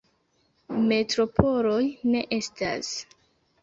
[0.93, 1.79] Metropoloj
[2.15, 2.95] ne estas.